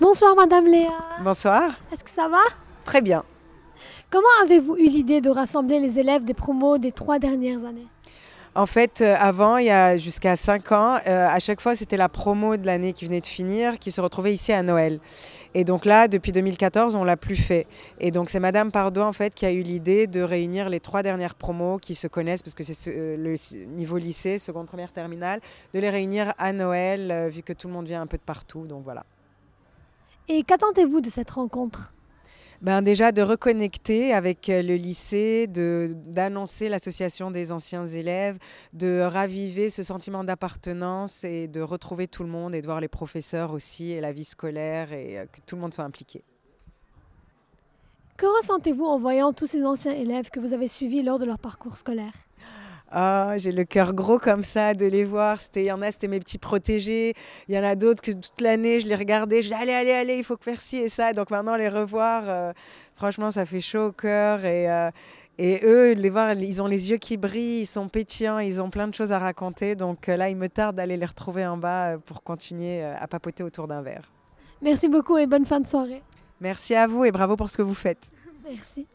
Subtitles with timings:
[0.00, 0.90] Bonsoir Madame Léa.
[1.22, 1.72] Bonsoir.
[1.92, 2.40] Est-ce que ça va?
[2.84, 3.22] Très bien.
[4.10, 7.86] Comment avez-vous eu l'idée de rassembler les élèves des promos des trois dernières années?
[8.56, 11.96] En fait, euh, avant, il y a jusqu'à 5 ans, euh, à chaque fois, c'était
[11.96, 14.98] la promo de l'année qui venait de finir qui se retrouvait ici à Noël.
[15.54, 17.68] Et donc là, depuis 2014, on l'a plus fait.
[18.00, 21.04] Et donc c'est Madame Pardo en fait qui a eu l'idée de réunir les trois
[21.04, 23.34] dernières promos qui se connaissent parce que c'est ce- euh, le
[23.68, 25.40] niveau lycée, seconde, première, terminale,
[25.72, 28.22] de les réunir à Noël euh, vu que tout le monde vient un peu de
[28.22, 28.66] partout.
[28.66, 29.04] Donc voilà.
[30.28, 31.92] Et qu'attendez-vous de cette rencontre?
[32.60, 38.38] Ben déjà de reconnecter avec euh, le lycée, de d'annoncer l'association des anciens élèves,
[38.74, 42.88] de raviver ce sentiment d'appartenance et de retrouver tout le monde et de voir les
[42.88, 46.22] professeurs aussi et la vie scolaire et euh, que tout le monde soit impliqué.
[48.18, 51.38] Que ressentez-vous en voyant tous ces anciens élèves que vous avez suivis lors de leur
[51.38, 52.12] parcours scolaire?
[52.92, 55.38] Ah, j'ai le cœur gros comme ça de les voir.
[55.54, 57.14] Il y en a, c'était mes petits protégés.
[57.48, 59.42] Il y en a d'autres que toute l'année, je les regardais.
[59.42, 61.12] Je dis, allez, allez, allez, il faut que faire ci et ça.
[61.12, 62.52] Donc maintenant, les revoir, euh,
[62.96, 64.44] franchement, ça fait chaud au cœur.
[64.44, 64.90] Et, euh,
[65.38, 68.70] et eux, les voir, ils ont les yeux qui brillent, ils sont pétillants, ils ont
[68.70, 69.76] plein de choses à raconter.
[69.76, 73.44] Donc euh, là, il me tarde d'aller les retrouver en bas pour continuer à papoter
[73.44, 74.10] autour d'un verre.
[74.62, 76.02] Merci beaucoup et bonne fin de soirée.
[76.40, 78.10] Merci à vous et bravo pour ce que vous faites.
[78.44, 78.86] Merci.